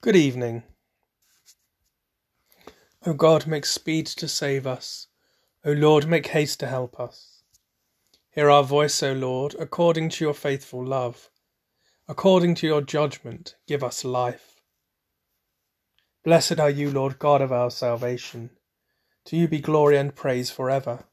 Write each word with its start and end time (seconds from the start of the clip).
Good 0.00 0.14
evening. 0.14 0.62
O 3.04 3.14
God, 3.14 3.48
make 3.48 3.66
speed 3.66 4.06
to 4.06 4.28
save 4.28 4.64
us. 4.64 5.08
O 5.64 5.72
Lord, 5.72 6.06
make 6.06 6.28
haste 6.28 6.60
to 6.60 6.68
help 6.68 7.00
us. 7.00 7.42
Hear 8.30 8.48
our 8.48 8.62
voice, 8.62 9.02
O 9.02 9.12
Lord, 9.12 9.56
according 9.58 10.10
to 10.10 10.24
your 10.24 10.34
faithful 10.34 10.86
love. 10.86 11.30
According 12.06 12.54
to 12.56 12.66
your 12.68 12.80
judgment, 12.80 13.56
give 13.66 13.82
us 13.82 14.04
life. 14.04 14.62
Blessed 16.22 16.60
are 16.60 16.70
you, 16.70 16.92
Lord 16.92 17.18
God 17.18 17.42
of 17.42 17.50
our 17.50 17.72
salvation. 17.72 18.50
To 19.24 19.36
you 19.36 19.48
be 19.48 19.58
glory 19.58 19.96
and 19.96 20.14
praise 20.14 20.48
for 20.48 20.70
ever. 20.70 21.06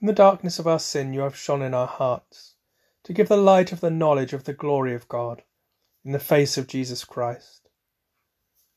In 0.00 0.08
the 0.08 0.12
darkness 0.12 0.58
of 0.58 0.66
our 0.66 0.80
sin, 0.80 1.12
you 1.14 1.20
have 1.20 1.36
shone 1.36 1.62
in 1.62 1.74
our 1.74 1.86
hearts, 1.86 2.56
to 3.04 3.12
give 3.12 3.28
the 3.28 3.36
light 3.36 3.70
of 3.70 3.78
the 3.78 3.88
knowledge 3.88 4.32
of 4.32 4.42
the 4.42 4.52
glory 4.52 4.96
of 4.96 5.06
God 5.06 5.44
in 6.04 6.10
the 6.10 6.18
face 6.18 6.58
of 6.58 6.66
Jesus 6.66 7.04
Christ. 7.04 7.67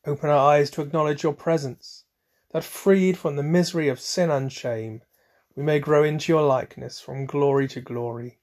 Open 0.04 0.30
our 0.30 0.52
eyes 0.54 0.72
to 0.72 0.82
acknowledge 0.82 1.22
your 1.22 1.34
presence, 1.34 2.05
that 2.52 2.64
freed 2.64 3.18
from 3.18 3.36
the 3.36 3.44
misery 3.44 3.88
of 3.88 4.00
sin 4.00 4.32
and 4.32 4.52
shame, 4.52 5.04
we 5.55 5.64
may 5.64 5.80
grow 5.80 6.04
into 6.04 6.32
your 6.32 6.41
likeness 6.41 7.00
from 7.00 7.26
glory 7.26 7.68
to 7.68 7.82
glory. 7.82 8.40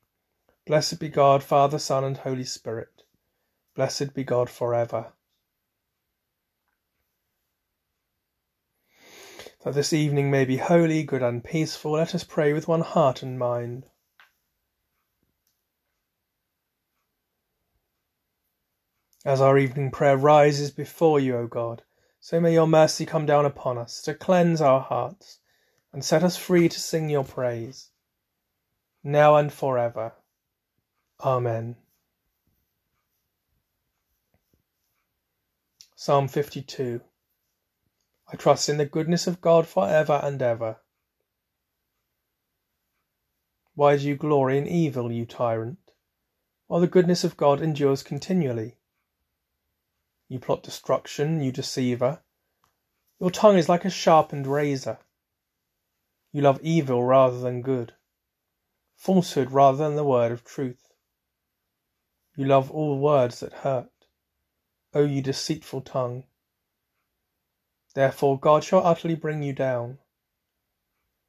Blessed 0.67 1.01
be 1.01 1.09
God, 1.09 1.43
Father, 1.43 1.79
Son, 1.79 2.05
and 2.05 2.19
Holy 2.19 2.45
Spirit. 2.45 3.03
Blessed 3.75 4.15
be 4.15 4.23
God 4.23 4.49
forever. 4.49 5.13
That 9.65 9.75
this 9.75 9.93
evening 9.93 10.31
may 10.31 10.45
be 10.45 10.59
holy, 10.59 11.03
good, 11.03 11.23
and 11.23 11.43
peaceful, 11.43 11.93
let 11.93 12.15
us 12.15 12.23
pray 12.23 12.53
with 12.53 12.69
one 12.69 12.83
heart 12.83 13.23
and 13.23 13.39
mind. 13.39 13.87
As 19.25 19.41
our 19.41 19.59
evening 19.59 19.91
prayer 19.91 20.17
rises 20.17 20.71
before 20.71 21.19
you, 21.19 21.37
O 21.37 21.47
God, 21.49 21.83
so 22.21 22.41
may 22.41 22.53
your 22.53 22.69
mercy 22.69 23.05
come 23.05 23.27
down 23.27 23.45
upon 23.45 23.77
us 23.77 24.01
to 24.03 24.15
cleanse 24.15 24.61
our 24.61 24.81
hearts 24.81 25.41
and 25.93 26.05
set 26.05 26.23
us 26.23 26.37
free 26.37 26.69
to 26.69 26.81
sing 26.81 27.11
your 27.11 27.25
praise, 27.25 27.91
now 29.03 29.35
and 29.37 29.53
forever. 29.53 30.13
Amen. 31.21 31.77
Psalm 35.97 36.29
52 36.29 37.01
I 38.33 38.37
trust 38.37 38.69
in 38.69 38.77
the 38.77 38.87
goodness 38.87 39.27
of 39.27 39.41
God 39.41 39.67
for 39.67 39.89
ever 39.89 40.21
and 40.23 40.41
ever. 40.41 40.77
Why 43.75 43.97
do 43.97 44.07
you 44.07 44.15
glory 44.15 44.59
in 44.59 44.69
evil, 44.69 45.11
you 45.11 45.27
tyrant, 45.27 45.93
while 46.69 46.81
the 46.81 46.87
goodness 46.87 47.25
of 47.25 47.37
God 47.37 47.61
endures 47.61 48.05
continually? 48.05 48.78
You 50.29 50.39
plot 50.39 50.63
destruction, 50.63 51.41
you 51.41 51.51
deceiver. 51.51 52.23
Your 53.19 53.31
tongue 53.31 53.57
is 53.57 53.69
like 53.69 53.85
a 53.85 53.91
sharpened 53.91 54.47
razor. 54.47 54.99
You 56.33 56.43
love 56.43 56.61
evil 56.63 57.03
rather 57.03 57.41
than 57.41 57.63
good, 57.63 57.95
falsehood 58.95 59.51
rather 59.51 59.79
than 59.79 59.97
the 59.97 60.05
word 60.05 60.31
of 60.31 60.45
truth. 60.45 60.93
You 62.37 62.45
love 62.45 62.71
all 62.71 62.99
words 62.99 63.41
that 63.41 63.53
hurt. 63.53 63.91
O 64.95 65.05
you 65.05 65.23
deceitful 65.23 65.81
tongue. 65.81 66.25
Therefore 67.95 68.39
God 68.39 68.63
shall 68.63 68.87
utterly 68.87 69.15
bring 69.15 69.43
you 69.43 69.53
down. 69.53 69.99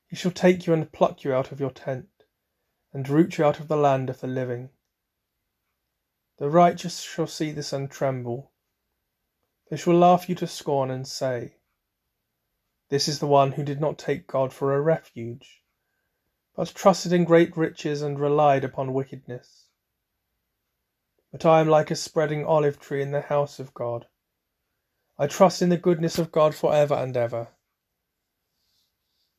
He 0.08 0.16
shall 0.16 0.32
take 0.32 0.68
you 0.68 0.74
and 0.74 0.92
pluck 0.92 1.24
you 1.24 1.34
out 1.34 1.52
of 1.52 1.60
your 1.60 1.72
tent, 1.72 2.10
and 2.94 3.08
root 3.08 3.38
you 3.38 3.46
out 3.46 3.60
of 3.60 3.68
the 3.68 3.78
land 3.78 4.10
of 4.10 4.20
the 4.20 4.28
living. 4.28 4.70
The 6.38 6.50
righteous 6.50 7.02
shall 7.02 7.28
see 7.28 7.52
this 7.52 7.74
and 7.74 7.90
tremble. 7.90 8.49
They 9.70 9.78
shall 9.78 9.94
laugh 9.94 10.28
you 10.28 10.36
to 10.36 10.48
scorn 10.48 10.90
and 10.90 11.08
say, 11.08 11.58
This 12.90 13.08
is 13.08 13.20
the 13.20 13.28
one 13.28 13.52
who 13.52 13.64
did 13.64 13.80
not 13.80 14.00
take 14.00 14.28
God 14.28 14.52
for 14.52 14.74
a 14.74 14.82
refuge, 14.82 15.62
but 16.56 16.74
trusted 16.74 17.14
in 17.14 17.24
great 17.24 17.56
riches 17.56 18.02
and 18.02 18.20
relied 18.20 18.64
upon 18.64 18.94
wickedness. 18.94 19.68
But 21.32 21.46
I 21.46 21.60
am 21.62 21.68
like 21.68 21.92
a 21.92 21.96
spreading 21.96 22.44
olive 22.46 22.80
tree 22.80 23.04
in 23.04 23.12
the 23.12 23.22
house 23.22 23.60
of 23.60 23.74
God. 23.76 24.08
I 25.20 25.28
trust 25.28 25.62
in 25.62 25.70
the 25.70 25.78
goodness 25.78 26.18
of 26.18 26.32
God 26.32 26.56
for 26.56 26.74
ever 26.74 26.96
and 26.96 27.16
ever. 27.16 27.50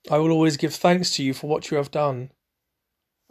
I 0.09 0.19
will 0.19 0.31
always 0.31 0.57
give 0.57 0.75
thanks 0.75 1.11
to 1.13 1.25
you 1.25 1.35
for 1.35 1.49
what 1.49 1.71
you 1.71 1.77
have 1.77 1.91
done. 1.91 2.31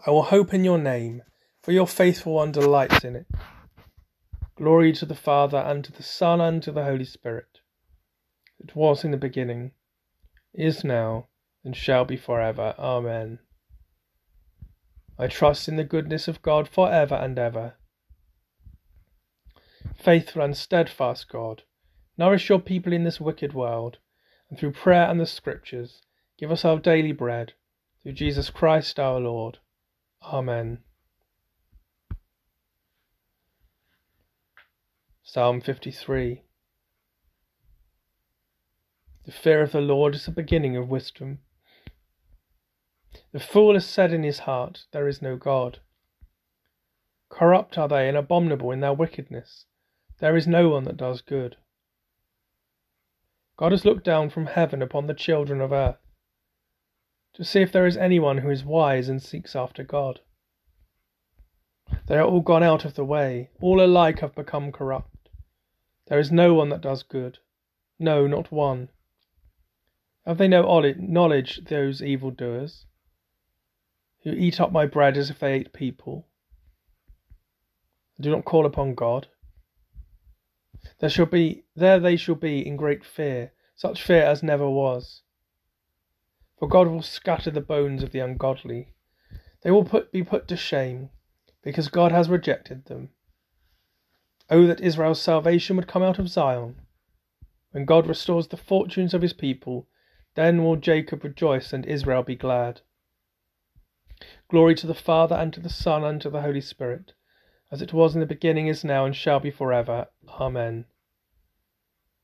I 0.06 0.12
will 0.12 0.24
hope 0.24 0.54
in 0.54 0.66
your 0.66 0.78
name, 0.78 1.24
for 1.62 1.72
your 1.72 1.88
faithful 1.88 2.34
one 2.34 2.52
delights 2.52 3.06
in 3.06 3.16
it. 3.16 3.28
Glory 4.60 4.92
to 4.92 5.06
the 5.06 5.16
Father, 5.16 5.60
and 5.60 5.86
to 5.86 5.92
the 5.94 6.04
Son, 6.04 6.42
and 6.42 6.62
to 6.62 6.74
the 6.74 6.84
Holy 6.84 7.06
Spirit. 7.06 7.62
It 8.60 8.76
was 8.76 9.06
in 9.06 9.12
the 9.12 9.18
beginning, 9.18 9.72
is 10.54 10.84
now, 10.84 11.28
and 11.64 11.74
shall 11.74 12.04
be 12.04 12.18
for 12.18 12.42
ever. 12.42 12.76
Amen. 12.78 13.40
I 15.18 15.28
trust 15.28 15.70
in 15.70 15.78
the 15.78 15.86
goodness 15.86 16.28
of 16.28 16.42
God 16.42 16.68
for 16.68 16.92
ever 16.92 17.16
and 17.16 17.40
ever. 17.40 17.76
Faithful 19.96 20.42
and 20.42 20.58
steadfast 20.58 21.30
God, 21.30 21.64
nourish 22.18 22.50
your 22.50 22.60
people 22.60 22.92
in 22.92 23.06
this 23.06 23.22
wicked 23.22 23.54
world, 23.54 24.00
and 24.50 24.60
through 24.60 24.74
prayer 24.74 25.10
and 25.10 25.22
the 25.22 25.26
Scriptures, 25.26 26.02
give 26.38 26.52
us 26.52 26.66
our 26.66 26.80
daily 26.80 27.14
bread. 27.14 27.54
Through 28.04 28.12
Jesus 28.12 28.50
Christ 28.50 29.00
our 29.00 29.22
Lord. 29.22 29.60
Amen. 30.22 30.80
Psalm 35.32 35.62
53 35.62 36.42
The 39.28 39.32
fear 39.32 39.62
of 39.62 39.72
the 39.72 39.80
Lord 39.80 40.16
is 40.16 40.26
the 40.26 40.32
beginning 40.32 40.76
of 40.76 40.90
wisdom. 40.90 41.38
The 43.32 43.40
fool 43.40 43.76
has 43.76 43.86
said 43.86 44.12
in 44.12 44.24
his 44.24 44.40
heart, 44.40 44.86
There 44.92 45.08
is 45.08 45.22
no 45.22 45.36
God. 45.38 45.82
Corrupt 47.30 47.78
are 47.78 47.88
they 47.88 48.08
and 48.08 48.18
abominable 48.18 48.72
in 48.72 48.80
their 48.80 48.92
wickedness. 48.92 49.68
There 50.18 50.36
is 50.36 50.48
no 50.48 50.70
one 50.70 50.86
that 50.86 50.98
does 50.98 51.22
good. 51.22 51.58
God 53.56 53.72
has 53.72 53.86
looked 53.86 54.06
down 54.06 54.32
from 54.32 54.48
heaven 54.48 54.82
upon 54.82 55.06
the 55.06 55.14
children 55.14 55.62
of 55.62 55.72
earth 55.72 56.00
to 57.36 57.44
see 57.44 57.62
if 57.62 57.72
there 57.72 57.86
is 57.86 57.98
anyone 57.98 58.40
who 58.40 58.50
is 58.50 58.66
wise 58.66 59.08
and 59.08 59.22
seeks 59.22 59.56
after 59.56 59.84
God. 59.84 60.22
They 62.08 62.18
are 62.18 62.26
all 62.26 62.42
gone 62.42 62.64
out 62.64 62.84
of 62.84 62.96
the 62.96 63.06
way, 63.06 63.52
all 63.62 63.80
alike 63.80 64.22
have 64.22 64.34
become 64.34 64.72
corrupt. 64.72 65.18
There 66.10 66.20
is 66.20 66.32
no 66.32 66.56
one 66.56 66.70
that 66.70 66.82
does 66.82 67.04
good, 67.04 67.38
no, 68.00 68.26
not 68.26 68.52
one. 68.52 68.90
Have 70.26 70.40
they 70.40 70.48
no 70.48 70.64
knowledge, 70.98 71.62
those 71.66 72.02
evil 72.02 72.32
doers, 72.32 72.88
who 74.24 74.32
eat 74.32 74.60
up 74.60 74.72
my 74.72 74.88
bread 74.88 75.18
as 75.18 75.30
if 75.30 75.38
they 75.38 75.54
ate 75.54 75.72
people, 75.72 76.28
do 78.20 78.32
not 78.32 78.44
call 78.44 78.66
upon 78.66 78.96
God? 78.96 79.28
There 81.00 81.10
shall 81.10 81.28
be 81.28 81.66
there 81.76 82.00
they 82.00 82.16
shall 82.16 82.36
be 82.36 82.66
in 82.66 82.76
great 82.76 83.06
fear, 83.06 83.54
such 83.76 84.02
fear 84.02 84.24
as 84.24 84.42
never 84.42 84.70
was. 84.70 85.22
For 86.58 86.68
God 86.68 86.88
will 86.88 87.04
scatter 87.04 87.52
the 87.52 87.62
bones 87.62 88.02
of 88.02 88.12
the 88.12 88.20
ungodly. 88.20 88.94
They 89.62 89.72
will 89.72 89.86
put, 89.86 90.12
be 90.12 90.24
put 90.24 90.48
to 90.48 90.58
shame, 90.58 91.12
because 91.62 91.88
God 91.88 92.12
has 92.12 92.30
rejected 92.30 92.86
them. 92.86 93.10
Oh, 94.52 94.66
that 94.66 94.82
Israel's 94.82 95.22
salvation 95.22 95.76
would 95.76 95.88
come 95.88 96.02
out 96.02 96.18
of 96.18 96.28
Zion. 96.28 96.82
When 97.72 97.86
God 97.86 98.08
restores 98.08 98.48
the 98.48 98.58
fortunes 98.58 99.14
of 99.14 99.22
his 99.22 99.34
people, 99.34 99.88
then 100.34 100.64
will 100.64 100.76
Jacob 100.76 101.24
rejoice 101.24 101.72
and 101.72 101.86
Israel 101.86 102.24
be 102.24 102.36
glad. 102.36 102.82
Glory 104.50 104.74
to 104.76 104.88
the 104.88 104.96
Father, 104.96 105.36
and 105.36 105.54
to 105.54 105.60
the 105.60 105.70
Son, 105.70 106.04
and 106.04 106.20
to 106.22 106.32
the 106.32 106.42
Holy 106.42 106.62
Spirit, 106.62 107.14
as 107.72 107.82
it 107.82 107.94
was 107.94 108.16
in 108.16 108.22
the 108.22 108.26
beginning, 108.26 108.68
is 108.68 108.84
now, 108.84 109.06
and 109.06 109.16
shall 109.16 109.40
be 109.40 109.52
for 109.52 109.72
ever. 109.72 110.08
Amen. 110.28 110.86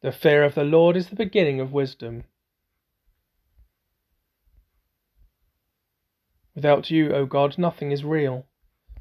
The 0.01 0.11
fear 0.11 0.43
of 0.43 0.55
the 0.55 0.63
Lord 0.63 0.97
is 0.97 1.09
the 1.09 1.15
beginning 1.15 1.59
of 1.59 1.71
wisdom. 1.71 2.23
Without 6.55 6.89
you, 6.89 7.13
O 7.13 7.27
God, 7.27 7.57
nothing 7.59 7.91
is 7.91 8.03
real. 8.03 8.47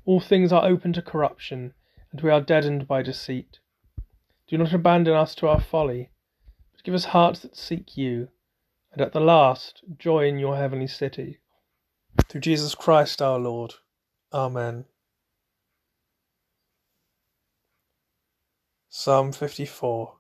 All 0.05 0.21
things 0.21 0.53
are 0.53 0.67
open 0.67 0.93
to 0.93 1.03
corruption 1.03 1.73
and 2.15 2.21
we 2.21 2.31
are 2.31 2.41
deadened 2.41 2.87
by 2.87 3.03
deceit. 3.03 3.59
Do 4.47 4.57
not 4.57 4.73
abandon 4.73 5.15
us 5.15 5.35
to 5.35 5.49
our 5.49 5.61
folly, 5.61 6.11
but 6.73 6.85
give 6.85 6.95
us 6.95 7.07
hearts 7.07 7.41
that 7.41 7.57
seek 7.57 7.97
you, 7.97 8.29
and 8.93 9.03
at 9.03 9.13
the 9.13 9.21
last 9.21 9.83
joy 9.99 10.29
in 10.29 10.39
your 10.39 10.57
heavenly 10.57 10.87
city. 10.87 11.41
Through 12.29 12.43
Jesus 12.43 12.77
Christ 12.77 13.21
our 13.21 13.41
Lord. 13.41 13.75
Amen. 14.33 14.85
Psalm 18.89 19.33
54 19.33 20.15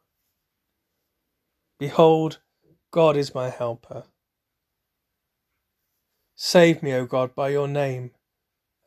Behold, 1.78 2.40
God 2.90 3.16
is 3.16 3.36
my 3.36 3.50
helper. 3.50 4.02
Save 6.34 6.82
me, 6.82 6.92
O 6.92 7.06
God, 7.06 7.36
by 7.36 7.50
your 7.50 7.68
name, 7.68 8.10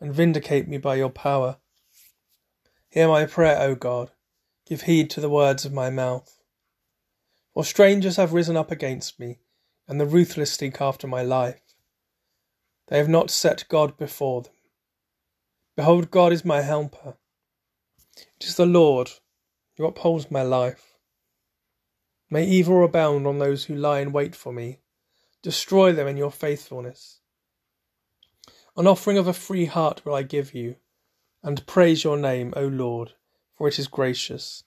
and 0.02 0.14
vindicate 0.14 0.68
me 0.68 0.78
by 0.78 0.96
your 0.96 1.10
power. 1.10 1.60
Hear 2.98 3.10
my 3.10 3.28
prayer, 3.28 3.62
O 3.62 3.76
God. 3.76 4.10
Give 4.66 4.82
heed 4.82 5.12
to 5.12 5.22
the 5.22 5.30
words 5.30 5.66
of 5.66 5.72
my 5.72 5.92
mouth. 5.92 6.40
For 7.54 7.64
strangers 7.64 8.16
have 8.16 8.34
risen 8.34 8.58
up 8.58 8.72
against 8.72 9.20
me, 9.20 9.38
and 9.88 10.02
the 10.02 10.08
ruthless 10.08 10.54
seek 10.54 10.82
after 10.82 11.06
my 11.06 11.22
life. 11.22 11.62
They 12.88 12.98
have 12.98 13.08
not 13.08 13.30
set 13.30 13.70
God 13.70 13.98
before 13.98 14.42
them. 14.42 14.54
Behold, 15.76 16.10
God 16.10 16.34
is 16.34 16.44
my 16.44 16.62
helper. 16.62 17.18
It 18.40 18.48
is 18.48 18.56
the 18.56 18.66
Lord 18.66 19.12
who 19.78 19.86
upholds 19.86 20.32
my 20.32 20.42
life. 20.42 20.96
May 22.32 22.48
evil 22.48 22.84
abound 22.84 23.28
on 23.28 23.38
those 23.38 23.66
who 23.66 23.76
lie 23.76 24.00
in 24.00 24.12
wait 24.12 24.36
for 24.36 24.52
me. 24.52 24.80
Destroy 25.44 25.94
them 25.94 26.08
in 26.08 26.18
your 26.18 26.32
faithfulness. 26.32 27.20
An 28.76 28.88
offering 28.88 29.20
of 29.20 29.28
a 29.28 29.34
free 29.34 29.66
heart 29.66 30.04
will 30.04 30.16
I 30.16 30.24
give 30.24 30.56
you, 30.56 30.78
and 31.44 31.66
praise 31.66 32.04
your 32.04 32.18
name, 32.18 32.54
O 32.56 32.68
Lord 32.68 33.14
for 33.58 33.68
it 33.68 33.80
is 33.80 33.88
gracious. 33.88 34.64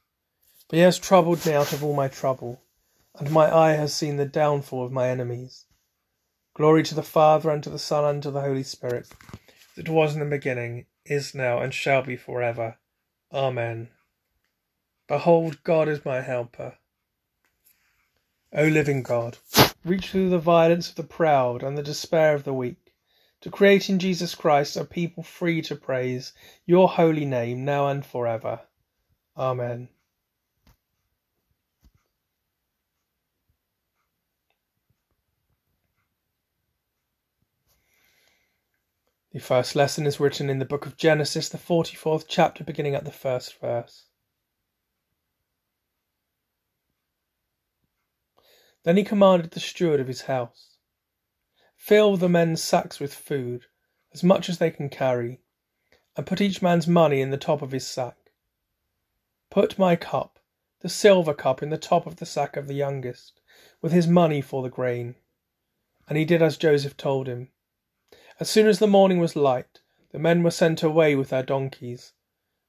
For 0.68 0.76
he 0.76 0.82
has 0.82 0.98
troubled 0.98 1.46
me 1.46 1.52
out 1.52 1.72
of 1.72 1.84
all 1.84 1.94
my 1.94 2.08
trouble, 2.08 2.62
and 3.14 3.30
my 3.30 3.54
eye 3.54 3.72
has 3.72 3.94
seen 3.94 4.16
the 4.16 4.26
downfall 4.26 4.84
of 4.84 4.92
my 4.92 5.08
enemies. 5.08 5.66
Glory 6.54 6.82
to 6.82 6.94
the 6.94 7.02
Father, 7.02 7.50
and 7.50 7.62
to 7.62 7.70
the 7.70 7.78
Son, 7.78 8.04
and 8.04 8.22
to 8.22 8.30
the 8.30 8.40
Holy 8.40 8.64
Spirit, 8.64 9.08
it 9.76 9.88
was 9.88 10.14
in 10.14 10.20
the 10.20 10.26
beginning, 10.26 10.86
is 11.04 11.34
now, 11.34 11.60
and 11.60 11.72
shall 11.72 12.02
be 12.02 12.16
for 12.16 12.42
ever. 12.42 12.78
Amen. 13.32 13.88
Behold, 15.06 15.62
God 15.62 15.88
is 15.88 16.04
my 16.04 16.20
helper. 16.20 16.76
O 18.52 18.64
living 18.64 19.04
God, 19.04 19.38
reach 19.84 20.10
through 20.10 20.30
the 20.30 20.38
violence 20.38 20.88
of 20.88 20.96
the 20.96 21.04
proud 21.04 21.62
and 21.62 21.78
the 21.78 21.82
despair 21.82 22.34
of 22.34 22.42
the 22.42 22.54
weak, 22.54 22.79
to 23.40 23.50
create 23.50 23.88
in 23.88 23.98
Jesus 23.98 24.34
Christ 24.34 24.76
a 24.76 24.84
people 24.84 25.22
free 25.22 25.62
to 25.62 25.76
praise 25.76 26.32
your 26.66 26.88
holy 26.88 27.24
name 27.24 27.64
now 27.64 27.88
and 27.88 28.04
forever. 28.04 28.60
Amen. 29.36 29.88
The 39.32 39.38
first 39.38 39.76
lesson 39.76 40.06
is 40.06 40.18
written 40.18 40.50
in 40.50 40.58
the 40.58 40.64
book 40.64 40.86
of 40.86 40.96
Genesis, 40.96 41.48
the 41.48 41.56
44th 41.56 42.24
chapter, 42.26 42.64
beginning 42.64 42.96
at 42.96 43.04
the 43.04 43.12
first 43.12 43.60
verse. 43.60 44.06
Then 48.82 48.96
he 48.96 49.04
commanded 49.04 49.52
the 49.52 49.60
steward 49.60 50.00
of 50.00 50.08
his 50.08 50.22
house 50.22 50.69
Fill 51.80 52.18
the 52.18 52.28
men's 52.28 52.62
sacks 52.62 53.00
with 53.00 53.14
food, 53.14 53.64
as 54.12 54.22
much 54.22 54.50
as 54.50 54.58
they 54.58 54.70
can 54.70 54.90
carry, 54.90 55.40
and 56.14 56.26
put 56.26 56.42
each 56.42 56.60
man's 56.60 56.86
money 56.86 57.22
in 57.22 57.30
the 57.30 57.38
top 57.38 57.62
of 57.62 57.72
his 57.72 57.86
sack. 57.86 58.32
Put 59.50 59.78
my 59.78 59.96
cup, 59.96 60.38
the 60.80 60.90
silver 60.90 61.32
cup, 61.32 61.62
in 61.62 61.70
the 61.70 61.78
top 61.78 62.06
of 62.06 62.16
the 62.16 62.26
sack 62.26 62.58
of 62.58 62.68
the 62.68 62.74
youngest, 62.74 63.40
with 63.80 63.92
his 63.92 64.06
money 64.06 64.42
for 64.42 64.62
the 64.62 64.68
grain. 64.68 65.16
And 66.06 66.18
he 66.18 66.26
did 66.26 66.42
as 66.42 66.58
Joseph 66.58 66.98
told 66.98 67.26
him. 67.26 67.50
As 68.38 68.50
soon 68.50 68.66
as 68.66 68.78
the 68.78 68.86
morning 68.86 69.18
was 69.18 69.34
light, 69.34 69.80
the 70.12 70.18
men 70.18 70.42
were 70.42 70.50
sent 70.50 70.82
away 70.82 71.16
with 71.16 71.30
their 71.30 71.42
donkeys. 71.42 72.12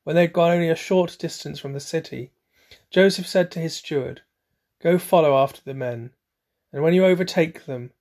When 0.03 0.15
they 0.15 0.23
had 0.23 0.33
gone 0.33 0.51
only 0.51 0.69
a 0.69 0.75
short 0.75 1.17
distance 1.19 1.59
from 1.59 1.73
the 1.73 1.81
city, 1.81 2.31
Joseph 2.89 3.27
said 3.27 3.51
to 3.51 3.59
his 3.59 3.75
steward, 3.75 4.21
Go 4.79 4.97
follow 4.97 5.35
after 5.37 5.61
the 5.61 5.73
men, 5.73 6.15
and 6.71 6.81
when 6.81 6.93
you 6.93 7.05
overtake 7.05 7.65
them, 7.65 7.91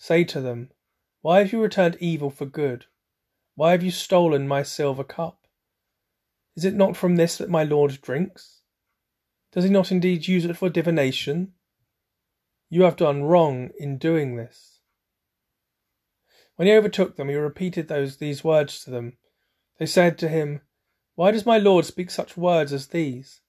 say 0.00 0.24
to 0.24 0.40
them, 0.40 0.70
Why 1.20 1.40
have 1.40 1.52
you 1.52 1.60
returned 1.60 1.98
evil 2.00 2.30
for 2.30 2.46
good? 2.46 2.86
Why 3.54 3.72
have 3.72 3.82
you 3.82 3.90
stolen 3.90 4.48
my 4.48 4.62
silver 4.62 5.04
cup? 5.04 5.46
Is 6.56 6.64
it 6.64 6.74
not 6.74 6.96
from 6.96 7.16
this 7.16 7.36
that 7.36 7.50
my 7.50 7.64
lord 7.64 8.00
drinks? 8.00 8.62
Does 9.52 9.64
he 9.64 9.70
not 9.70 9.92
indeed 9.92 10.26
use 10.26 10.46
it 10.46 10.56
for 10.56 10.70
divination? 10.70 11.52
You 12.70 12.84
have 12.84 12.96
done 12.96 13.24
wrong 13.24 13.70
in 13.78 13.98
doing 13.98 14.36
this. 14.36 14.80
When 16.56 16.66
he 16.66 16.74
overtook 16.74 17.16
them, 17.16 17.28
he 17.28 17.34
repeated 17.34 17.88
those 17.88 18.16
these 18.16 18.42
words 18.42 18.82
to 18.84 18.90
them. 18.90 19.18
They 19.78 19.86
said 19.86 20.16
to 20.18 20.28
him, 20.28 20.62
Why 21.14 21.30
does 21.30 21.44
my 21.44 21.58
lord 21.58 21.84
speak 21.84 22.10
such 22.10 22.38
words 22.38 22.72
as 22.72 22.86
these? 22.86 23.42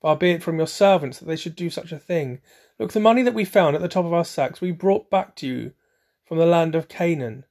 Far 0.00 0.16
be 0.16 0.30
it 0.30 0.42
from 0.42 0.58
your 0.58 0.66
servants 0.68 1.18
that 1.18 1.26
they 1.26 1.36
should 1.36 1.56
do 1.56 1.68
such 1.68 1.90
a 1.90 1.98
thing. 1.98 2.40
Look, 2.78 2.92
the 2.92 3.00
money 3.00 3.22
that 3.22 3.34
we 3.34 3.44
found 3.44 3.74
at 3.74 3.82
the 3.82 3.88
top 3.88 4.04
of 4.04 4.12
our 4.12 4.24
sacks 4.24 4.60
we 4.60 4.70
brought 4.70 5.10
back 5.10 5.34
to 5.36 5.46
you 5.48 5.72
from 6.30 6.38
the 6.38 6.46
land 6.46 6.76
of 6.76 6.86
Canaan. 6.86 7.44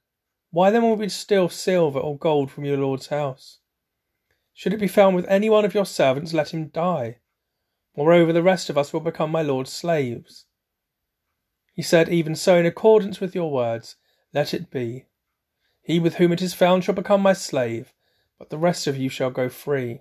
Why 0.52 0.70
then 0.70 0.80
will 0.80 0.96
we 0.96 1.10
steal 1.10 1.50
silver 1.50 1.98
or 1.98 2.16
gold 2.16 2.50
from 2.50 2.64
your 2.64 2.78
lord's 2.78 3.08
house? 3.08 3.58
Should 4.54 4.72
it 4.72 4.80
be 4.80 4.88
found 4.88 5.14
with 5.14 5.28
any 5.28 5.50
one 5.50 5.66
of 5.66 5.74
your 5.74 5.84
servants, 5.84 6.32
let 6.32 6.54
him 6.54 6.68
die. 6.68 7.18
Moreover, 7.94 8.32
the 8.32 8.42
rest 8.42 8.70
of 8.70 8.78
us 8.78 8.90
will 8.90 9.00
become 9.00 9.30
my 9.30 9.42
lord's 9.42 9.70
slaves. 9.70 10.46
He 11.74 11.82
said, 11.82 12.08
Even 12.08 12.34
so, 12.34 12.56
in 12.56 12.64
accordance 12.64 13.20
with 13.20 13.34
your 13.34 13.52
words, 13.52 13.96
let 14.32 14.54
it 14.54 14.70
be. 14.70 15.04
He 15.82 15.98
with 15.98 16.14
whom 16.14 16.32
it 16.32 16.40
is 16.40 16.54
found 16.54 16.82
shall 16.82 16.94
become 16.94 17.20
my 17.20 17.34
slave, 17.34 17.92
but 18.38 18.48
the 18.48 18.56
rest 18.56 18.86
of 18.86 18.96
you 18.96 19.10
shall 19.10 19.30
go 19.30 19.50
free. 19.50 20.00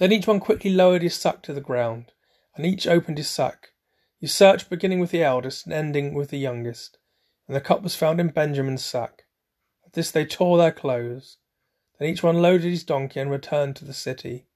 Then 0.00 0.10
each 0.10 0.26
one 0.26 0.40
quickly 0.40 0.70
lowered 0.72 1.02
his 1.02 1.14
sack 1.14 1.42
to 1.42 1.52
the 1.52 1.60
ground, 1.60 2.10
and 2.56 2.66
each 2.66 2.88
opened 2.88 3.18
his 3.18 3.28
sack. 3.28 3.68
He 4.18 4.26
searched, 4.26 4.68
beginning 4.68 4.98
with 4.98 5.12
the 5.12 5.22
eldest 5.22 5.66
and 5.66 5.72
ending 5.72 6.12
with 6.12 6.30
the 6.30 6.38
youngest, 6.38 6.98
and 7.46 7.56
the 7.56 7.60
cup 7.60 7.82
was 7.82 7.94
found 7.94 8.20
in 8.20 8.28
Benjamin's 8.28 8.84
sack. 8.84 9.24
At 9.84 9.92
this 9.92 10.10
they 10.10 10.24
tore 10.24 10.58
their 10.58 10.72
clothes. 10.72 11.38
Then 11.98 12.08
each 12.08 12.22
one 12.22 12.42
loaded 12.42 12.70
his 12.70 12.84
donkey 12.84 13.20
and 13.20 13.30
returned 13.30 13.76
to 13.76 13.84
the 13.84 13.94
city. 13.94 14.46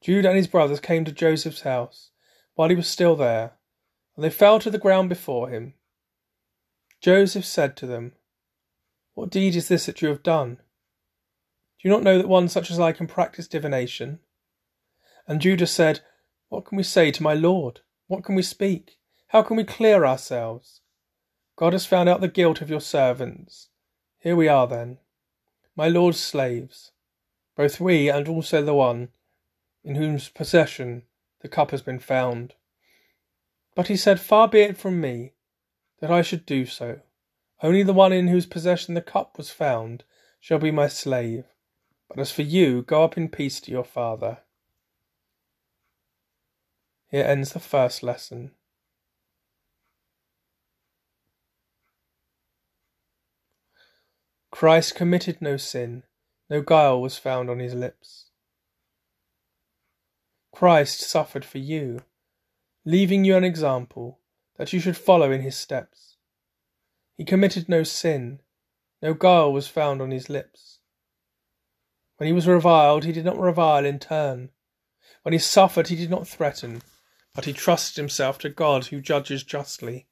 Judah 0.00 0.28
and 0.28 0.36
his 0.36 0.46
brothers 0.46 0.80
came 0.80 1.04
to 1.04 1.12
Joseph's 1.12 1.62
house 1.62 2.10
while 2.54 2.68
he 2.68 2.74
was 2.74 2.88
still 2.88 3.16
there, 3.16 3.52
and 4.14 4.24
they 4.24 4.30
fell 4.30 4.58
to 4.60 4.70
the 4.70 4.78
ground 4.78 5.08
before 5.08 5.48
him. 5.50 5.74
Joseph 7.00 7.44
said 7.44 7.76
to 7.76 7.86
them, 7.86 8.12
What 9.14 9.30
deed 9.30 9.54
is 9.54 9.68
this 9.68 9.86
that 9.86 10.00
you 10.00 10.08
have 10.08 10.22
done? 10.22 10.56
Do 11.78 11.88
you 11.88 11.90
not 11.90 12.02
know 12.02 12.16
that 12.16 12.28
one 12.28 12.48
such 12.48 12.70
as 12.70 12.80
I 12.80 12.92
can 12.92 13.06
practice 13.06 13.46
divination? 13.46 14.20
And 15.28 15.40
Judah 15.40 15.66
said, 15.66 16.00
What 16.48 16.64
can 16.64 16.76
we 16.78 16.82
say 16.82 17.10
to 17.10 17.22
my 17.22 17.34
Lord? 17.34 17.80
What 18.06 18.24
can 18.24 18.34
we 18.34 18.42
speak? 18.42 18.98
How 19.28 19.42
can 19.42 19.56
we 19.56 19.64
clear 19.64 20.06
ourselves? 20.06 20.80
God 21.56 21.72
has 21.72 21.86
found 21.86 22.08
out 22.08 22.20
the 22.20 22.28
guilt 22.28 22.60
of 22.60 22.70
your 22.70 22.80
servants. 22.80 23.70
Here 24.18 24.36
we 24.36 24.48
are 24.48 24.66
then 24.66 24.98
my 25.74 25.88
lord's 25.88 26.18
slaves, 26.18 26.92
both 27.54 27.80
we 27.80 28.08
and 28.08 28.28
also 28.28 28.62
the 28.62 28.74
one 28.74 29.10
in 29.84 29.94
whose 29.94 30.30
possession 30.30 31.02
the 31.42 31.48
cup 31.48 31.70
has 31.70 31.82
been 31.82 31.98
found. 31.98 32.54
But 33.74 33.88
he 33.88 33.96
said, 33.96 34.18
Far 34.18 34.48
be 34.48 34.60
it 34.60 34.78
from 34.78 35.00
me 35.00 35.34
that 36.00 36.10
I 36.10 36.22
should 36.22 36.46
do 36.46 36.64
so. 36.64 37.00
Only 37.62 37.82
the 37.82 37.92
one 37.92 38.12
in 38.12 38.28
whose 38.28 38.46
possession 38.46 38.94
the 38.94 39.02
cup 39.02 39.36
was 39.36 39.50
found 39.50 40.04
shall 40.40 40.58
be 40.58 40.70
my 40.70 40.88
slave. 40.88 41.44
But 42.08 42.18
as 42.18 42.32
for 42.32 42.42
you, 42.42 42.82
go 42.82 43.04
up 43.04 43.16
in 43.16 43.28
peace 43.28 43.60
to 43.60 43.70
your 43.70 43.84
father. 43.84 44.38
Here 47.08 47.24
ends 47.24 47.52
the 47.52 47.60
first 47.60 48.02
lesson. 48.02 48.52
Christ 54.56 54.94
committed 54.94 55.42
no 55.42 55.58
sin, 55.58 56.04
no 56.48 56.62
guile 56.62 56.98
was 56.98 57.18
found 57.18 57.50
on 57.50 57.58
his 57.58 57.74
lips. 57.74 58.30
Christ 60.50 61.00
suffered 61.00 61.44
for 61.44 61.58
you, 61.58 62.04
leaving 62.82 63.26
you 63.26 63.36
an 63.36 63.44
example 63.44 64.18
that 64.56 64.72
you 64.72 64.80
should 64.80 64.96
follow 64.96 65.30
in 65.30 65.42
his 65.42 65.58
steps. 65.58 66.16
He 67.18 67.22
committed 67.22 67.68
no 67.68 67.82
sin, 67.82 68.40
no 69.02 69.12
guile 69.12 69.52
was 69.52 69.68
found 69.68 70.00
on 70.00 70.10
his 70.10 70.30
lips. 70.30 70.78
When 72.16 72.26
he 72.26 72.32
was 72.32 72.46
reviled, 72.46 73.04
he 73.04 73.12
did 73.12 73.26
not 73.26 73.38
revile 73.38 73.84
in 73.84 73.98
turn. 73.98 74.48
When 75.20 75.34
he 75.34 75.38
suffered, 75.38 75.88
he 75.88 75.96
did 75.96 76.08
not 76.08 76.26
threaten, 76.26 76.80
but 77.34 77.44
he 77.44 77.52
trusted 77.52 78.00
himself 78.00 78.38
to 78.38 78.48
God 78.48 78.86
who 78.86 79.02
judges 79.02 79.42
justly. 79.42 80.06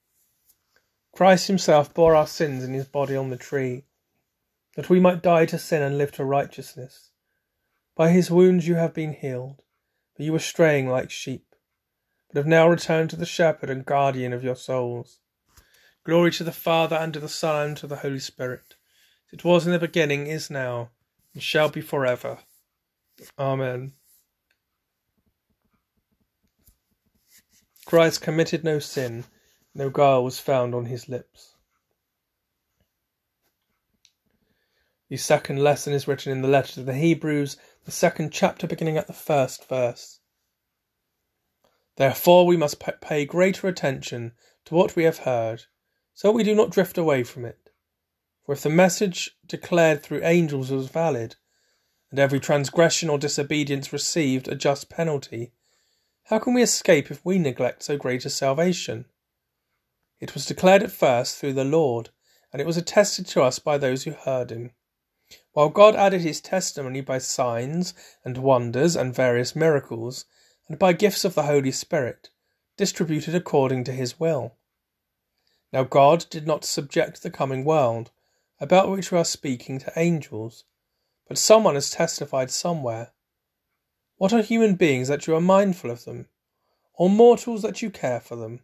Christ 1.14 1.46
himself 1.46 1.94
bore 1.94 2.14
our 2.14 2.26
sins 2.26 2.62
in 2.62 2.74
his 2.74 2.86
body 2.86 3.16
on 3.16 3.30
the 3.30 3.38
tree 3.38 3.86
that 4.76 4.90
we 4.90 5.00
might 5.00 5.22
die 5.22 5.46
to 5.46 5.58
sin 5.58 5.82
and 5.82 5.98
live 5.98 6.12
to 6.12 6.24
righteousness. 6.24 7.10
By 7.96 8.10
his 8.10 8.30
wounds 8.30 8.66
you 8.66 8.74
have 8.74 8.92
been 8.92 9.12
healed, 9.12 9.62
for 10.16 10.22
you 10.22 10.32
were 10.32 10.38
straying 10.38 10.88
like 10.88 11.10
sheep, 11.10 11.54
but 12.28 12.38
have 12.38 12.46
now 12.46 12.68
returned 12.68 13.10
to 13.10 13.16
the 13.16 13.26
shepherd 13.26 13.70
and 13.70 13.86
guardian 13.86 14.32
of 14.32 14.42
your 14.42 14.56
souls. 14.56 15.20
Glory 16.04 16.30
to 16.32 16.44
the 16.44 16.52
Father, 16.52 16.96
and 16.96 17.14
to 17.14 17.20
the 17.20 17.28
Son, 17.28 17.68
and 17.68 17.76
to 17.78 17.86
the 17.86 17.96
Holy 17.96 18.18
Spirit, 18.18 18.74
it 19.32 19.44
was 19.44 19.66
in 19.66 19.72
the 19.72 19.78
beginning, 19.78 20.26
is 20.26 20.50
now, 20.50 20.90
and 21.32 21.42
shall 21.42 21.68
be 21.68 21.80
for 21.80 22.04
ever. 22.04 22.38
Amen. 23.38 23.92
Christ 27.86 28.22
committed 28.22 28.64
no 28.64 28.78
sin, 28.78 29.24
no 29.74 29.90
guile 29.90 30.24
was 30.24 30.40
found 30.40 30.74
on 30.74 30.86
his 30.86 31.08
lips. 31.08 31.53
The 35.10 35.18
second 35.18 35.58
lesson 35.62 35.92
is 35.92 36.08
written 36.08 36.32
in 36.32 36.40
the 36.40 36.48
letter 36.48 36.72
to 36.74 36.82
the 36.82 36.94
Hebrews, 36.94 37.58
the 37.84 37.90
second 37.90 38.32
chapter 38.32 38.66
beginning 38.66 38.96
at 38.96 39.06
the 39.06 39.12
first 39.12 39.68
verse. 39.68 40.20
Therefore 41.96 42.46
we 42.46 42.56
must 42.56 42.82
pay 43.02 43.26
greater 43.26 43.68
attention 43.68 44.32
to 44.64 44.74
what 44.74 44.96
we 44.96 45.04
have 45.04 45.18
heard, 45.18 45.64
so 46.14 46.32
we 46.32 46.42
do 46.42 46.54
not 46.54 46.70
drift 46.70 46.96
away 46.96 47.22
from 47.22 47.44
it. 47.44 47.70
For 48.44 48.52
if 48.52 48.62
the 48.62 48.70
message 48.70 49.38
declared 49.46 50.02
through 50.02 50.24
angels 50.24 50.70
was 50.70 50.88
valid, 50.88 51.36
and 52.10 52.18
every 52.18 52.40
transgression 52.40 53.10
or 53.10 53.18
disobedience 53.18 53.92
received 53.92 54.48
a 54.48 54.54
just 54.54 54.88
penalty, 54.88 55.52
how 56.24 56.38
can 56.38 56.54
we 56.54 56.62
escape 56.62 57.10
if 57.10 57.22
we 57.24 57.38
neglect 57.38 57.82
so 57.82 57.98
great 57.98 58.24
a 58.24 58.30
salvation? 58.30 59.04
It 60.18 60.32
was 60.32 60.46
declared 60.46 60.82
at 60.82 60.92
first 60.92 61.36
through 61.36 61.52
the 61.52 61.64
Lord, 61.64 62.08
and 62.52 62.62
it 62.62 62.66
was 62.66 62.78
attested 62.78 63.26
to 63.26 63.42
us 63.42 63.58
by 63.58 63.76
those 63.76 64.04
who 64.04 64.12
heard 64.12 64.50
him. 64.50 64.70
While 65.52 65.68
God 65.68 65.94
added 65.94 66.20
his 66.20 66.40
testimony 66.40 67.00
by 67.00 67.18
signs 67.18 67.94
and 68.24 68.38
wonders 68.38 68.96
and 68.96 69.14
various 69.14 69.54
miracles, 69.54 70.24
and 70.68 70.78
by 70.78 70.92
gifts 70.92 71.24
of 71.24 71.34
the 71.34 71.44
Holy 71.44 71.72
Spirit, 71.72 72.30
distributed 72.76 73.34
according 73.34 73.84
to 73.84 73.92
his 73.92 74.18
will. 74.18 74.56
Now 75.72 75.84
God 75.84 76.26
did 76.30 76.46
not 76.46 76.64
subject 76.64 77.22
the 77.22 77.30
coming 77.30 77.64
world, 77.64 78.10
about 78.60 78.90
which 78.90 79.12
we 79.12 79.18
are 79.18 79.24
speaking, 79.24 79.78
to 79.80 79.92
angels, 79.96 80.64
but 81.28 81.38
someone 81.38 81.74
has 81.74 81.90
testified 81.90 82.50
somewhere. 82.50 83.12
What 84.16 84.32
are 84.32 84.42
human 84.42 84.76
beings 84.76 85.08
that 85.08 85.26
you 85.26 85.34
are 85.34 85.40
mindful 85.40 85.90
of 85.90 86.04
them, 86.04 86.28
or 86.94 87.10
mortals 87.10 87.62
that 87.62 87.82
you 87.82 87.90
care 87.90 88.20
for 88.20 88.36
them? 88.36 88.60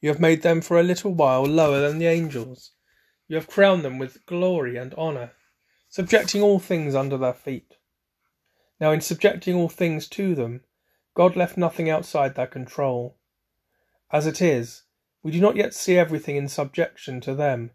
You 0.00 0.08
have 0.08 0.20
made 0.20 0.42
them 0.42 0.60
for 0.60 0.78
a 0.78 0.82
little 0.82 1.14
while 1.14 1.44
lower 1.44 1.80
than 1.80 1.98
the 1.98 2.06
angels. 2.06 2.72
You 3.28 3.36
have 3.36 3.46
crowned 3.46 3.84
them 3.84 3.98
with 3.98 4.26
glory 4.26 4.76
and 4.76 4.94
honour, 4.94 5.32
subjecting 5.94 6.42
all 6.42 6.58
things 6.58 6.92
under 6.92 7.16
their 7.16 7.32
feet. 7.32 7.76
Now, 8.80 8.90
in 8.90 9.00
subjecting 9.00 9.54
all 9.54 9.68
things 9.68 10.08
to 10.08 10.34
them, 10.34 10.62
God 11.14 11.36
left 11.36 11.56
nothing 11.56 11.88
outside 11.88 12.34
their 12.34 12.48
control. 12.48 13.16
As 14.10 14.26
it 14.26 14.42
is, 14.42 14.82
we 15.22 15.30
do 15.30 15.40
not 15.40 15.54
yet 15.54 15.72
see 15.72 15.96
everything 15.96 16.34
in 16.34 16.48
subjection 16.48 17.20
to 17.20 17.32
them, 17.32 17.70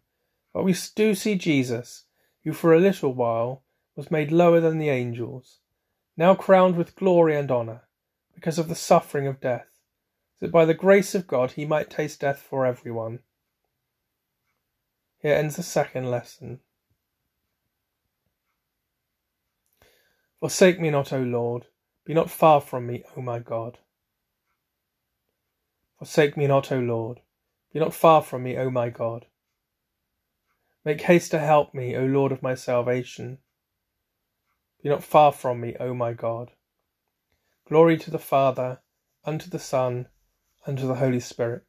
but 0.52 0.64
we 0.64 0.76
do 0.94 1.14
see 1.14 1.34
Jesus, 1.34 2.04
who 2.44 2.52
for 2.52 2.74
a 2.74 2.78
little 2.78 3.14
while 3.14 3.62
was 3.96 4.10
made 4.10 4.30
lower 4.30 4.60
than 4.60 4.76
the 4.76 4.90
angels, 4.90 5.60
now 6.14 6.34
crowned 6.34 6.76
with 6.76 6.96
glory 6.96 7.34
and 7.34 7.50
honour, 7.50 7.84
because 8.34 8.58
of 8.58 8.68
the 8.68 8.74
suffering 8.74 9.26
of 9.26 9.40
death, 9.40 9.78
that 10.40 10.52
by 10.52 10.66
the 10.66 10.74
grace 10.74 11.14
of 11.14 11.26
God 11.26 11.52
he 11.52 11.64
might 11.64 11.88
taste 11.88 12.20
death 12.20 12.40
for 12.40 12.66
everyone. 12.66 13.20
Here 15.22 15.34
ends 15.34 15.56
the 15.56 15.62
second 15.62 16.10
lesson. 16.10 16.60
Forsake 20.40 20.80
me 20.80 20.90
not, 20.90 21.12
O 21.12 21.20
Lord 21.20 21.66
be 22.10 22.14
not 22.14 22.28
far 22.28 22.60
from 22.60 22.88
me, 22.88 23.04
O 23.16 23.20
my 23.20 23.38
God. 23.38 23.78
Forsake 25.98 26.36
me 26.36 26.48
not, 26.48 26.72
O 26.72 26.78
Lord. 26.80 27.20
Be 27.72 27.78
not 27.78 27.94
far 27.94 28.20
from 28.20 28.42
me, 28.42 28.56
O 28.58 28.68
my 28.68 28.88
God. 28.88 29.26
Make 30.84 31.02
haste 31.02 31.30
to 31.30 31.38
help 31.38 31.72
me, 31.72 31.96
O 31.96 32.04
Lord 32.04 32.32
of 32.32 32.42
my 32.42 32.56
salvation. 32.56 33.38
Be 34.82 34.88
not 34.88 35.04
far 35.04 35.30
from 35.30 35.60
me, 35.60 35.76
O 35.78 35.94
my 35.94 36.14
God. 36.14 36.50
Glory 37.68 37.96
to 37.98 38.10
the 38.10 38.18
Father, 38.18 38.80
and 39.24 39.40
to 39.40 39.48
the 39.50 39.60
Son, 39.60 40.08
and 40.66 40.76
to 40.78 40.86
the 40.86 40.96
Holy 40.96 41.20
Spirit. 41.20 41.62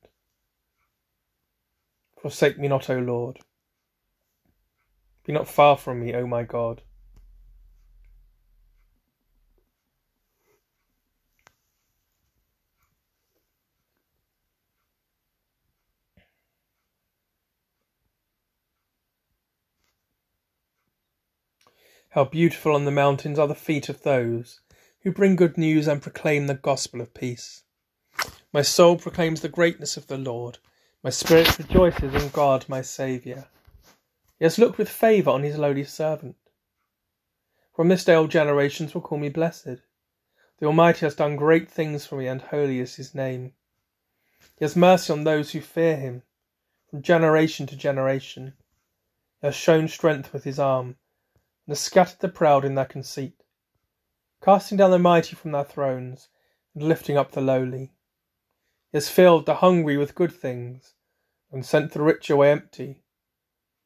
Forsake 2.20 2.58
me 2.58 2.68
not, 2.68 2.90
O 2.90 2.98
Lord. 2.98 3.40
Be 5.24 5.34
not 5.34 5.48
far 5.48 5.78
from 5.78 6.00
me, 6.00 6.16
O 6.16 6.26
my 6.26 6.42
God. 6.42 6.82
How 22.12 22.26
beautiful 22.26 22.76
on 22.76 22.84
the 22.84 22.92
mountains 22.92 23.40
are 23.40 23.48
the 23.48 23.56
feet 23.56 23.88
of 23.88 24.02
those 24.02 24.60
who 25.04 25.14
bring 25.14 25.38
good 25.38 25.58
news 25.58 25.88
and 25.88 26.02
proclaim 26.02 26.48
the 26.48 26.56
gospel 26.56 27.00
of 27.00 27.14
peace. 27.14 27.64
My 28.52 28.64
soul 28.64 28.98
proclaims 28.98 29.40
the 29.40 29.48
greatness 29.48 29.96
of 29.96 30.08
the 30.08 30.18
Lord. 30.18 30.58
My 31.06 31.10
spirit 31.10 31.58
rejoices 31.58 32.14
in 32.14 32.28
God 32.32 32.66
my 32.68 32.82
Saviour. 32.82 33.48
He 34.38 34.44
has 34.44 34.60
looked 34.60 34.78
with 34.78 34.90
favour 34.90 35.32
on 35.32 35.44
his 35.44 35.58
lowly 35.58 35.86
servant. 35.86 36.36
From 37.74 37.88
this 37.88 38.04
day 38.04 38.16
all 38.16 38.28
generations 38.28 38.94
will 38.94 39.00
call 39.00 39.18
me 39.18 39.30
blessed. 39.30 39.80
The 40.60 40.66
Almighty 40.66 41.06
has 41.06 41.16
done 41.16 41.38
great 41.38 41.72
things 41.72 42.06
for 42.06 42.18
me, 42.18 42.28
and 42.28 42.42
holy 42.42 42.82
is 42.82 42.96
his 42.98 43.16
name. 43.16 43.54
He 44.60 44.66
has 44.66 44.76
mercy 44.76 45.14
on 45.14 45.24
those 45.24 45.52
who 45.52 45.62
fear 45.62 45.96
him, 45.96 46.24
from 46.90 47.04
generation 47.04 47.68
to 47.68 47.78
generation. 47.78 48.56
He 49.40 49.48
has 49.48 49.56
shown 49.56 49.88
strength 49.88 50.34
with 50.34 50.44
his 50.44 50.60
arm 50.60 50.98
and 51.66 51.72
has 51.72 51.80
scattered 51.80 52.20
the 52.20 52.30
proud 52.30 52.66
in 52.66 52.76
their 52.76 52.86
conceit, 52.86 53.44
casting 54.42 54.78
down 54.78 54.92
the 54.92 55.00
mighty 55.00 55.36
from 55.36 55.52
their 55.52 55.64
thrones, 55.64 56.30
and 56.74 56.84
lifting 56.84 57.18
up 57.18 57.32
the 57.32 57.42
lowly. 57.42 57.94
He 58.92 58.98
has 58.98 59.10
filled 59.10 59.46
the 59.46 59.56
hungry 59.56 59.98
with 59.98 60.16
good 60.16 60.34
things, 60.34 60.96
and 61.52 61.66
sent 61.66 61.92
the 61.92 62.02
rich 62.02 62.30
away 62.30 62.52
empty. 62.52 63.04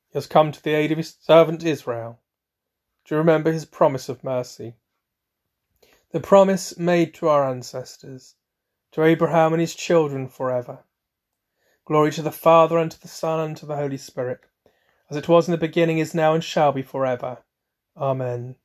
He 0.10 0.17
has 0.17 0.27
come 0.27 0.51
to 0.51 0.63
the 0.63 0.74
aid 0.74 0.91
of 0.91 0.98
his 0.98 1.17
servant 1.20 1.63
Israel, 1.63 2.20
to 3.05 3.15
remember 3.15 3.51
his 3.51 3.65
promise 3.65 4.10
of 4.10 4.24
mercy. 4.24 4.75
The 6.12 6.20
promise 6.20 6.77
made 6.77 7.13
to 7.15 7.27
our 7.27 7.50
ancestors, 7.50 8.36
to 8.94 9.03
Abraham 9.03 9.51
and 9.53 9.60
his 9.60 9.75
children 9.75 10.27
forever. 10.29 10.86
Glory 11.84 12.12
to 12.13 12.22
the 12.22 12.32
Father, 12.32 12.77
and 12.77 12.89
to 12.89 13.01
the 13.01 13.08
Son, 13.08 13.39
and 13.39 13.58
to 13.58 13.65
the 13.65 13.75
Holy 13.75 13.98
Spirit, 13.98 14.39
as 15.10 15.17
it 15.17 15.27
was 15.27 15.48
in 15.48 15.51
the 15.51 15.58
beginning, 15.58 16.00
is 16.00 16.15
now, 16.15 16.34
and 16.34 16.44
shall 16.44 16.72
be 16.72 16.82
forever. 16.82 17.44
Amen. 17.97 18.55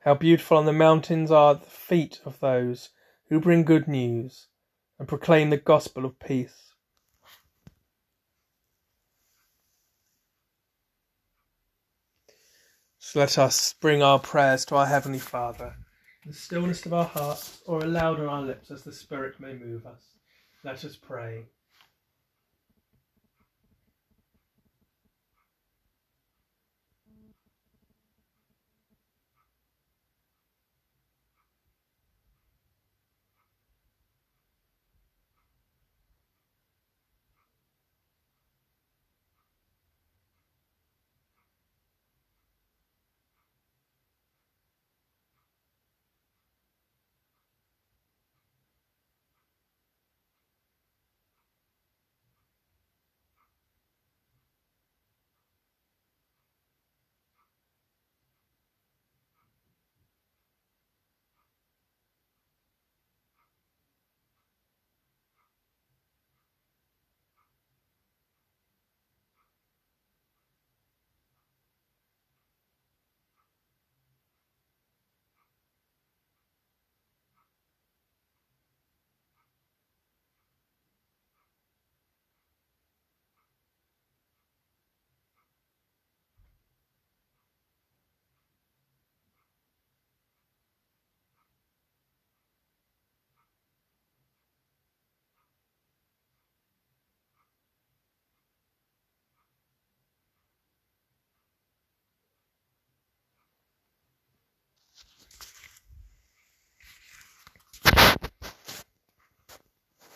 How 0.00 0.14
beautiful 0.14 0.56
on 0.56 0.64
the 0.64 0.72
mountains 0.72 1.30
are 1.30 1.54
the 1.54 1.66
feet 1.66 2.20
of 2.24 2.40
those 2.40 2.90
who 3.28 3.38
bring 3.38 3.64
good 3.64 3.86
news 3.86 4.48
and 4.98 5.06
proclaim 5.06 5.50
the 5.50 5.56
gospel 5.58 6.04
of 6.04 6.18
peace. 6.18 6.72
So 12.98 13.18
let 13.18 13.38
us 13.38 13.74
bring 13.80 14.02
our 14.02 14.18
prayers 14.18 14.64
to 14.66 14.76
our 14.76 14.86
Heavenly 14.86 15.18
Father, 15.18 15.74
in 16.24 16.30
the 16.30 16.36
stillness 16.36 16.86
of 16.86 16.94
our 16.94 17.04
hearts, 17.04 17.60
or 17.66 17.80
aloud 17.80 18.20
on 18.20 18.26
our 18.26 18.42
lips 18.42 18.70
as 18.70 18.82
the 18.82 18.92
Spirit 18.92 19.40
may 19.40 19.52
move 19.52 19.84
us. 19.86 20.14
Let 20.64 20.84
us 20.84 20.96
pray. 20.96 21.46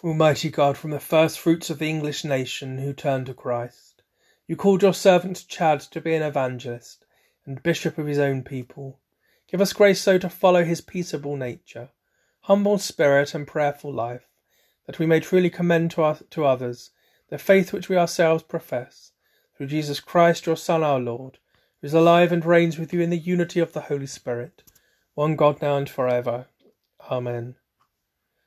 Almighty 0.05 0.51
God, 0.51 0.77
from 0.77 0.91
the 0.91 1.01
first 1.01 1.41
fruits 1.41 1.71
of 1.71 1.79
the 1.79 1.89
English 1.89 2.25
nation 2.25 2.77
who 2.77 2.93
turned 2.93 3.25
to 3.25 3.33
Christ, 3.33 4.03
you 4.47 4.55
called 4.55 4.83
your 4.83 4.93
servant 4.93 5.47
Chad 5.49 5.81
to 5.81 5.99
be 5.99 6.15
an 6.15 6.23
evangelist 6.23 7.07
and 7.47 7.63
bishop 7.63 7.97
of 7.97 8.07
his 8.07 8.19
own 8.19 8.43
people. 8.43 9.01
Give 9.49 9.63
us 9.63 9.73
grace 9.73 10.03
so 10.03 10.19
to 10.19 10.29
follow 10.29 10.63
his 10.63 10.83
peaceable 10.83 11.39
nature, 11.39 11.89
humble 12.41 12.77
spirit, 12.77 13.35
and 13.35 13.47
prayerful 13.47 13.95
life, 13.95 14.29
that 14.85 14.99
we 14.99 15.07
may 15.07 15.21
truly 15.21 15.49
commend 15.49 15.93
to, 15.93 16.03
our, 16.03 16.19
to 16.33 16.45
others 16.45 16.91
the 17.31 17.39
faith 17.39 17.73
which 17.73 17.89
we 17.89 17.97
ourselves 17.97 18.43
profess, 18.43 19.13
through 19.57 19.69
Jesus 19.69 20.01
Christ, 20.01 20.45
your 20.45 20.59
Son, 20.59 20.83
our 20.85 21.01
Lord, 21.01 21.39
who 21.81 21.87
is 21.87 21.95
alive 21.95 22.31
and 22.31 22.45
reigns 22.45 22.79
with 22.79 22.93
you 22.93 23.01
in 23.01 23.09
the 23.09 23.17
unity 23.17 23.59
of 23.59 23.73
the 23.73 23.81
Holy 23.81 24.07
Spirit, 24.07 24.65
one 25.15 25.35
God 25.35 25.63
now 25.63 25.79
and 25.79 25.89
forever. 25.89 26.49
Amen. 27.11 27.55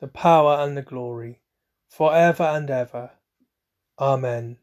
the 0.00 0.08
power, 0.08 0.58
and 0.60 0.76
the 0.76 0.82
glory, 0.82 1.40
for 1.88 2.14
ever 2.14 2.44
and 2.44 2.70
ever. 2.70 3.12
Amen. 3.98 4.58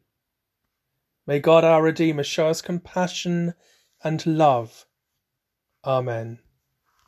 May 1.28 1.40
God 1.40 1.64
our 1.64 1.82
Redeemer 1.82 2.24
show 2.24 2.48
us 2.48 2.62
compassion 2.62 3.54
and 4.04 4.26
love. 4.26 4.86
Amen. 5.84 6.40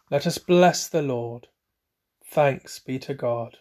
Let 0.10 0.26
us 0.26 0.38
bless 0.38 0.88
the 0.88 1.02
Lord. 1.02 1.48
Thanks 2.26 2.80
be 2.80 3.00
to 3.00 3.14
God. 3.14 3.58